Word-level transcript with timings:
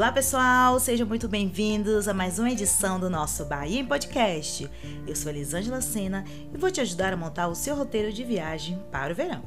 Olá 0.00 0.10
pessoal, 0.10 0.80
sejam 0.80 1.06
muito 1.06 1.28
bem-vindos 1.28 2.08
a 2.08 2.14
mais 2.14 2.38
uma 2.38 2.50
edição 2.50 2.98
do 2.98 3.10
nosso 3.10 3.44
Bahia 3.44 3.80
em 3.80 3.84
Podcast. 3.84 4.66
Eu 5.06 5.14
sou 5.14 5.30
Elisângela 5.30 5.82
Sena 5.82 6.24
e 6.54 6.56
vou 6.56 6.70
te 6.70 6.80
ajudar 6.80 7.12
a 7.12 7.18
montar 7.18 7.48
o 7.48 7.54
seu 7.54 7.76
roteiro 7.76 8.10
de 8.10 8.24
viagem 8.24 8.82
para 8.90 9.12
o 9.12 9.14
verão. 9.14 9.42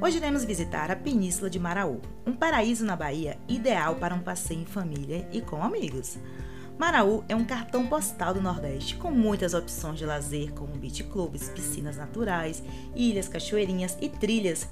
Hoje 0.00 0.16
iremos 0.16 0.44
visitar 0.44 0.90
a 0.90 0.96
Península 0.96 1.48
de 1.48 1.60
Maraú, 1.60 2.00
um 2.26 2.32
paraíso 2.32 2.84
na 2.84 2.96
Bahia 2.96 3.38
ideal 3.46 3.94
para 3.94 4.12
um 4.12 4.18
passeio 4.18 4.62
em 4.62 4.66
família 4.66 5.28
e 5.30 5.40
com 5.40 5.62
amigos. 5.62 6.18
Maraú 6.76 7.22
é 7.28 7.36
um 7.36 7.44
cartão 7.44 7.86
postal 7.86 8.34
do 8.34 8.42
Nordeste 8.42 8.96
com 8.96 9.12
muitas 9.12 9.54
opções 9.54 10.00
de 10.00 10.04
lazer, 10.04 10.52
como 10.52 10.76
beach 10.78 11.04
clubs, 11.04 11.48
piscinas 11.48 11.96
naturais, 11.96 12.60
ilhas, 12.96 13.28
cachoeirinhas 13.28 13.96
e 14.00 14.08
trilhas 14.08 14.66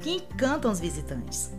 que 0.00 0.10
encantam 0.10 0.72
os 0.72 0.80
visitantes. 0.80 1.52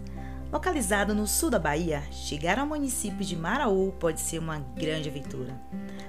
Localizado 0.54 1.16
no 1.16 1.26
sul 1.26 1.50
da 1.50 1.58
Bahia, 1.58 2.04
chegar 2.12 2.60
ao 2.60 2.68
município 2.68 3.26
de 3.26 3.36
Maraú 3.36 3.92
pode 4.00 4.22
ser 4.22 4.38
uma 4.38 4.60
grande 4.76 5.10
aventura. 5.10 5.60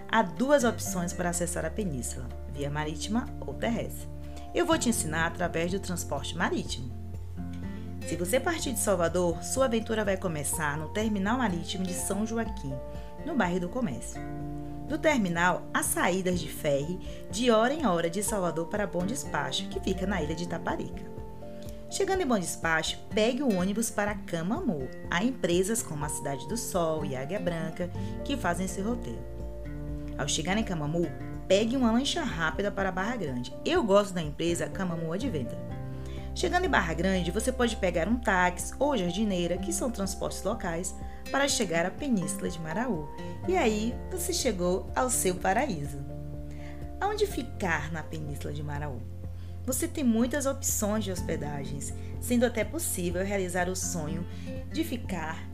Há 0.07 0.21
duas 0.21 0.65
opções 0.65 1.15
para 1.15 1.31
acessar 1.31 1.65
a 1.65 1.71
península: 1.71 2.29
via 2.53 2.69
marítima 2.69 3.25
ou 3.41 3.55
terrestre. 3.55 4.07
Eu 4.55 4.67
vou 4.67 4.77
te 4.77 4.91
ensinar 4.91 5.29
através 5.29 5.73
do 5.73 5.81
transporte 5.81 6.37
marítimo. 6.37 6.93
Se 8.07 8.17
você 8.17 8.39
partir 8.39 8.75
de 8.75 8.81
Salvador, 8.81 9.43
sua 9.43 9.65
aventura 9.65 10.05
vai 10.05 10.19
começar 10.19 10.77
no 10.77 10.91
terminal 10.91 11.39
marítimo 11.39 11.83
de 11.83 11.95
São 11.95 12.27
Joaquim, 12.27 12.75
no 13.25 13.35
bairro 13.35 13.61
do 13.61 13.71
Comércio. 13.71 14.21
Do 14.87 14.99
terminal, 14.99 15.63
há 15.73 15.83
saídas 15.83 16.39
de 16.39 16.51
ferry 16.51 17.01
de 17.31 17.51
hora 17.51 17.73
em 17.73 17.87
hora 17.87 18.11
de 18.11 18.23
Salvador 18.23 18.67
para 18.67 18.87
Bom 18.87 19.07
Despacho, 19.07 19.71
que 19.71 19.81
fica 19.81 20.07
na 20.07 20.21
ilha 20.21 20.35
de 20.35 20.47
Taparica. 20.47 21.15
Chegando 21.91 22.23
em 22.23 22.27
Bom 22.27 22.39
Despacho, 22.39 22.99
pegue 23.15 23.43
o 23.43 23.57
ônibus 23.57 23.91
para 23.91 24.15
Camamu. 24.15 24.89
Há 25.11 25.23
empresas 25.23 25.83
como 25.83 26.05
a 26.05 26.09
Cidade 26.09 26.49
do 26.49 26.57
Sol 26.57 27.05
e 27.05 27.15
Águia 27.15 27.39
Branca 27.39 27.89
que 28.25 28.37
fazem 28.37 28.67
esse 28.67 28.81
roteiro. 28.81 29.23
Ao 30.19 30.27
chegar 30.27 30.57
em 30.57 30.65
Camamu, 30.65 31.07
pegue 31.47 31.77
uma 31.77 31.93
lancha 31.93 32.23
rápida 32.23 32.71
para 32.71 32.91
Barra 32.91 33.17
Grande. 33.17 33.55
Eu 33.65 33.85
gosto 33.85 34.13
da 34.13 34.23
empresa 34.23 34.69
Camamu 34.69 35.13
Adventure. 35.13 35.61
Chegando 36.35 36.65
em 36.65 36.71
Barra 36.71 36.95
Grande, 36.95 37.31
você 37.31 37.53
pode 37.53 37.77
pegar 37.77 38.09
um 38.09 38.17
táxi 38.17 38.75
ou 38.79 38.97
jardineira, 38.97 39.57
que 39.57 39.73
são 39.73 39.89
transportes 39.89 40.43
locais, 40.43 40.95
para 41.31 41.47
chegar 41.47 41.87
à 41.87 41.91
Península 41.91 42.49
de 42.49 42.59
Maraú. 42.61 43.09
E 43.47 43.57
aí 43.57 43.95
você 44.11 44.33
chegou 44.33 44.91
ao 44.97 45.09
seu 45.09 45.37
paraíso. 45.37 45.99
Aonde 47.01 47.27
ficar 47.27 47.93
na 47.93 48.03
Península 48.03 48.53
de 48.53 48.65
Maraú? 48.65 49.14
Você 49.67 49.89
tem 49.89 50.05
muitas 50.05 50.45
opções 50.45 51.05
de 51.05 51.11
hospedagens, 51.11 51.95
sendo 52.21 52.45
até 52.45 52.65
possível 52.65 53.25
realizar 53.25 53.69
o 53.69 53.77
sonho 53.77 54.27
de 54.71 54.85
ficar 54.85 55.49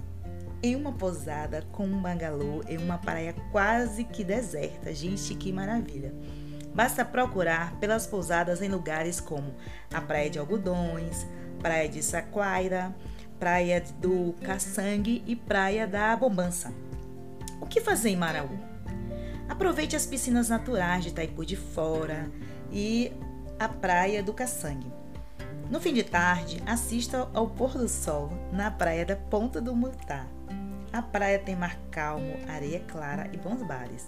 em 0.62 0.76
uma 0.76 0.92
pousada 0.92 1.62
com 1.72 1.84
um 1.84 2.02
bangalô 2.02 2.62
em 2.68 2.76
uma 2.76 2.98
praia 2.98 3.34
quase 3.50 4.04
que 4.04 4.24
deserta. 4.24 4.92
Gente, 4.92 5.34
que 5.34 5.52
maravilha! 5.52 6.12
Basta 6.74 7.04
procurar 7.04 7.78
pelas 7.78 8.06
pousadas 8.06 8.62
em 8.62 8.68
lugares 8.68 9.20
como 9.20 9.54
a 9.92 10.00
Praia 10.00 10.30
de 10.30 10.38
Algodões, 10.38 11.26
Praia 11.60 11.88
de 11.88 12.02
Saquaira, 12.02 12.94
Praia 13.38 13.82
do 14.00 14.34
Caçangue 14.42 15.22
e 15.26 15.34
Praia 15.34 15.86
da 15.86 16.14
Bombança. 16.16 16.72
O 17.60 17.66
que 17.66 17.80
fazer 17.80 18.10
em 18.10 18.16
Maraú? 18.16 18.58
Aproveite 19.48 19.96
as 19.96 20.06
piscinas 20.06 20.48
naturais 20.48 21.02
de 21.02 21.10
Itaipu 21.10 21.44
de 21.44 21.56
Fora 21.56 22.30
e 22.70 23.12
a 23.60 23.68
Praia 23.68 24.22
do 24.22 24.32
Caçangue. 24.32 24.90
No 25.68 25.78
fim 25.78 25.92
de 25.92 26.02
tarde, 26.02 26.62
assista 26.64 27.28
ao 27.34 27.46
pôr 27.46 27.76
do 27.76 27.86
sol 27.90 28.30
na 28.50 28.70
praia 28.70 29.04
da 29.04 29.14
Ponta 29.14 29.60
do 29.60 29.76
Mutá. 29.76 30.26
A 30.90 31.02
praia 31.02 31.38
tem 31.38 31.54
mar 31.54 31.76
calmo, 31.90 32.38
areia 32.48 32.80
clara 32.80 33.28
e 33.30 33.36
bons 33.36 33.62
bares. 33.62 34.06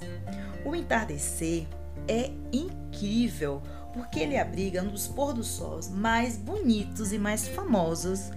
O 0.65 0.75
entardecer 0.75 1.67
é 2.09 2.31
incrível 2.51 3.61
porque 3.93 4.21
ele 4.21 4.39
abriga 4.39 4.83
um 4.83 4.89
dos 4.89 5.07
pôr 5.07 5.35
do 5.35 5.45
sol 5.45 5.81
mais 5.91 6.39
bonitos 6.39 7.13
e 7.13 7.19
mais 7.19 7.47
famosos 7.47 8.31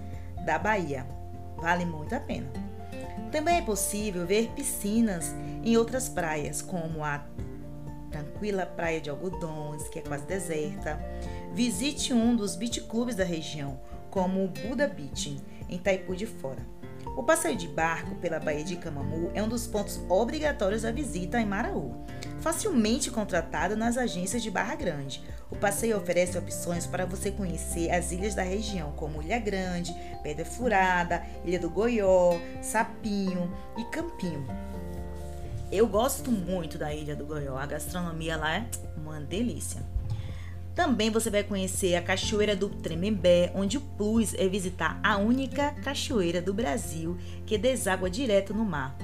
da 0.44 0.58
Bahia. 0.58 1.06
Vale 1.56 1.86
muito 1.86 2.14
a 2.14 2.20
pena. 2.20 2.52
Também 3.32 3.56
é 3.56 3.62
possível 3.62 4.26
ver 4.26 4.50
piscinas 4.50 5.34
em 5.64 5.78
outras 5.78 6.10
praias, 6.10 6.60
como 6.60 7.02
a 7.02 7.24
tranquila 8.10 8.66
praia 8.66 9.00
de 9.00 9.10
algodões, 9.10 9.88
que 9.88 9.98
é 9.98 10.02
quase 10.02 10.24
deserta. 10.26 10.98
Visite 11.52 12.12
um 12.12 12.34
dos 12.34 12.56
beach 12.56 12.80
clubes 12.82 13.14
da 13.14 13.24
região, 13.24 13.80
como 14.10 14.44
o 14.44 14.48
Buda 14.48 14.86
Beach, 14.86 15.40
em 15.68 15.78
Taipu 15.78 16.14
de 16.14 16.26
Fora. 16.26 16.76
O 17.16 17.22
passeio 17.22 17.56
de 17.56 17.68
barco 17.68 18.14
pela 18.16 18.38
Baía 18.38 18.64
de 18.64 18.76
Camamu 18.76 19.30
é 19.32 19.42
um 19.42 19.48
dos 19.48 19.66
pontos 19.66 19.98
obrigatórios 20.08 20.82
da 20.82 20.90
visita 20.90 21.40
em 21.40 21.46
Maraú, 21.46 22.04
facilmente 22.40 23.10
contratado 23.10 23.76
nas 23.76 23.96
agências 23.96 24.42
de 24.42 24.50
Barra 24.50 24.74
Grande. 24.74 25.22
O 25.50 25.56
passeio 25.56 25.96
oferece 25.96 26.36
opções 26.36 26.86
para 26.86 27.06
você 27.06 27.30
conhecer 27.30 27.90
as 27.90 28.12
ilhas 28.12 28.34
da 28.34 28.42
região, 28.42 28.92
como 28.92 29.22
Ilha 29.22 29.38
Grande, 29.38 29.94
Pedra 30.22 30.44
Furada, 30.44 31.24
Ilha 31.44 31.58
do 31.58 31.70
Goió, 31.70 32.38
Sapinho 32.60 33.50
e 33.78 33.84
Campinho. 33.84 34.44
Eu 35.70 35.86
gosto 35.86 36.30
muito 36.30 36.78
da 36.78 36.94
Ilha 36.94 37.16
do 37.16 37.26
Goió. 37.26 37.56
A 37.56 37.66
gastronomia 37.66 38.36
lá 38.36 38.56
é 38.56 38.66
uma 38.96 39.20
delícia. 39.20 39.82
Também 40.76 41.10
você 41.10 41.28
vai 41.28 41.42
conhecer 41.42 41.96
a 41.96 42.02
Cachoeira 42.02 42.54
do 42.54 42.68
Tremembé, 42.68 43.50
onde 43.54 43.78
o 43.78 43.80
plus 43.80 44.34
é 44.34 44.46
visitar 44.46 45.00
a 45.02 45.16
única 45.16 45.72
cachoeira 45.82 46.40
do 46.40 46.52
Brasil 46.52 47.16
que 47.46 47.56
deságua 47.56 48.10
direto 48.10 48.54
no 48.54 48.64
mar. 48.64 48.96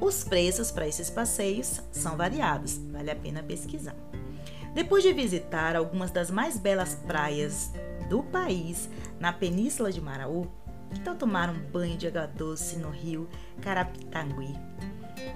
Os 0.00 0.24
preços 0.24 0.70
para 0.70 0.86
esses 0.86 1.08
passeios 1.08 1.80
são 1.92 2.16
variados, 2.16 2.76
vale 2.90 3.10
a 3.10 3.16
pena 3.16 3.42
pesquisar. 3.42 3.94
Depois 4.74 5.02
de 5.02 5.12
visitar 5.12 5.76
algumas 5.76 6.10
das 6.10 6.30
mais 6.30 6.58
belas 6.58 6.96
praias 7.06 7.72
do 8.10 8.22
país 8.22 8.90
na 9.18 9.32
Península 9.32 9.90
de 9.90 10.00
Maraú, 10.00 10.46
tal 11.02 11.14
tomar 11.14 11.48
um 11.48 11.58
banho 11.70 11.96
de 11.96 12.08
água 12.08 12.26
doce 12.26 12.76
no 12.76 12.90
rio 12.90 13.28
Carapitangui? 13.62 14.54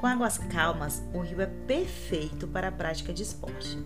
Com 0.01 0.07
águas 0.07 0.39
calmas, 0.39 1.03
o 1.13 1.21
rio 1.21 1.41
é 1.41 1.47
perfeito 1.47 2.47
para 2.49 2.69
a 2.69 2.73
prática 2.73 3.13
de 3.13 3.23
esporte. 3.23 3.79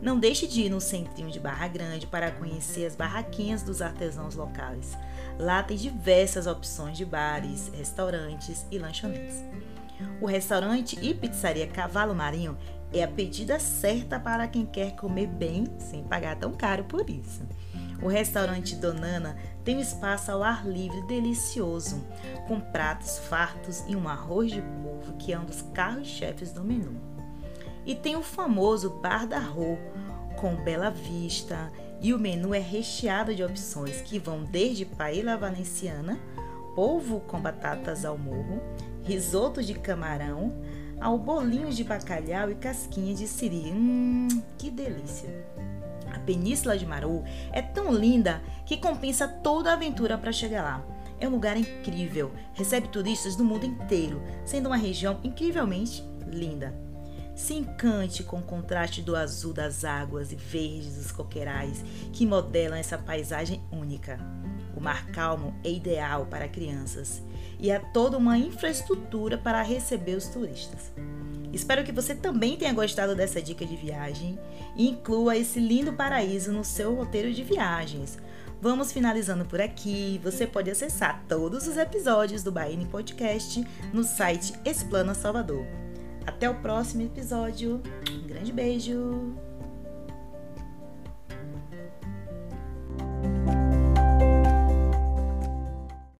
Não 0.00 0.18
deixe 0.18 0.46
de 0.46 0.62
ir 0.62 0.68
no 0.68 0.80
centrinho 0.80 1.30
de 1.30 1.40
Barra 1.40 1.66
Grande 1.66 2.06
para 2.06 2.30
conhecer 2.30 2.84
as 2.84 2.94
barraquinhas 2.94 3.62
dos 3.62 3.80
artesãos 3.80 4.34
locais. 4.34 4.96
Lá 5.38 5.62
tem 5.62 5.76
diversas 5.76 6.46
opções 6.46 6.96
de 6.96 7.04
bares, 7.04 7.70
restaurantes 7.74 8.66
e 8.70 8.78
lanchonetes. 8.78 9.42
O 10.20 10.26
restaurante 10.26 10.98
e 11.00 11.14
pizzaria 11.14 11.66
Cavalo 11.66 12.14
Marinho 12.14 12.56
é 12.92 13.02
a 13.02 13.08
pedida 13.08 13.58
certa 13.58 14.20
para 14.20 14.46
quem 14.46 14.66
quer 14.66 14.94
comer 14.94 15.26
bem 15.26 15.66
sem 15.78 16.04
pagar 16.04 16.36
tão 16.36 16.52
caro 16.52 16.84
por 16.84 17.08
isso. 17.08 17.42
O 18.04 18.08
restaurante 18.08 18.76
Donana 18.76 19.34
tem 19.64 19.78
um 19.78 19.80
espaço 19.80 20.30
ao 20.30 20.42
ar 20.42 20.68
livre 20.68 21.00
delicioso, 21.06 22.04
com 22.46 22.60
pratos 22.60 23.16
fartos 23.16 23.82
e 23.88 23.96
um 23.96 24.06
arroz 24.06 24.52
de 24.52 24.60
polvo 24.60 25.14
que 25.14 25.32
é 25.32 25.38
um 25.38 25.46
dos 25.46 25.62
carros-chefes 25.72 26.52
do 26.52 26.62
menu. 26.62 27.00
E 27.86 27.94
tem 27.94 28.14
o 28.14 28.22
famoso 28.22 28.90
Bar 28.90 29.26
da 29.26 29.38
Rô, 29.38 29.78
com 30.36 30.54
bela 30.54 30.90
vista, 30.90 31.72
e 31.98 32.12
o 32.12 32.18
menu 32.18 32.52
é 32.52 32.58
recheado 32.58 33.34
de 33.34 33.42
opções 33.42 34.02
que 34.02 34.18
vão 34.18 34.44
desde 34.44 34.84
paella 34.84 35.38
valenciana, 35.38 36.20
polvo 36.74 37.20
com 37.20 37.40
batatas 37.40 38.04
ao 38.04 38.18
morro, 38.18 38.60
risoto 39.02 39.62
de 39.62 39.72
camarão, 39.72 40.52
ao 41.00 41.16
bolinho 41.16 41.70
de 41.70 41.82
bacalhau 41.82 42.50
e 42.50 42.54
casquinha 42.54 43.14
de 43.14 43.26
siri. 43.26 43.72
Hum, 43.72 44.28
que 44.58 44.70
delícia! 44.70 45.73
Península 46.24 46.76
de 46.76 46.86
Maru 46.86 47.22
é 47.52 47.62
tão 47.62 47.92
linda 47.92 48.42
que 48.66 48.76
compensa 48.76 49.28
toda 49.28 49.70
a 49.70 49.74
aventura 49.74 50.18
para 50.18 50.32
chegar 50.32 50.62
lá. 50.62 50.84
É 51.20 51.28
um 51.28 51.32
lugar 51.32 51.56
incrível, 51.56 52.32
recebe 52.54 52.88
turistas 52.88 53.36
do 53.36 53.44
mundo 53.44 53.64
inteiro, 53.64 54.22
sendo 54.44 54.66
uma 54.66 54.76
região 54.76 55.20
incrivelmente 55.22 56.02
linda. 56.26 56.83
Se 57.34 57.52
encante 57.52 58.22
com 58.22 58.38
o 58.38 58.42
contraste 58.42 59.02
do 59.02 59.16
azul 59.16 59.52
das 59.52 59.84
águas 59.84 60.30
e 60.30 60.36
verdes 60.36 60.96
dos 60.96 61.10
coqueirais 61.10 61.84
que 62.12 62.24
modelam 62.24 62.78
essa 62.78 62.96
paisagem 62.96 63.60
única. 63.72 64.18
O 64.76 64.80
mar 64.80 65.06
calmo 65.06 65.54
é 65.64 65.70
ideal 65.70 66.26
para 66.26 66.48
crianças 66.48 67.22
e 67.58 67.72
há 67.72 67.80
toda 67.80 68.18
uma 68.18 68.38
infraestrutura 68.38 69.36
para 69.36 69.62
receber 69.62 70.14
os 70.14 70.28
turistas. 70.28 70.92
Espero 71.52 71.84
que 71.84 71.92
você 71.92 72.14
também 72.14 72.56
tenha 72.56 72.72
gostado 72.72 73.14
dessa 73.14 73.40
dica 73.40 73.64
de 73.64 73.76
viagem 73.76 74.38
e 74.76 74.88
inclua 74.88 75.36
esse 75.36 75.60
lindo 75.60 75.92
paraíso 75.92 76.52
no 76.52 76.64
seu 76.64 76.94
roteiro 76.94 77.32
de 77.32 77.44
viagens. 77.44 78.18
Vamos 78.60 78.92
finalizando 78.92 79.44
por 79.44 79.60
aqui. 79.60 80.20
Você 80.24 80.46
pode 80.46 80.70
acessar 80.70 81.22
todos 81.28 81.68
os 81.68 81.76
episódios 81.76 82.42
do 82.42 82.50
Bahia 82.50 82.78
Podcast 82.86 83.64
no 83.92 84.02
site 84.02 84.54
Explana 84.64 85.14
Salvador. 85.14 85.83
Até 86.26 86.48
o 86.48 86.54
próximo 86.54 87.02
episódio. 87.02 87.80
Um 88.10 88.26
grande 88.26 88.52
beijo! 88.52 89.34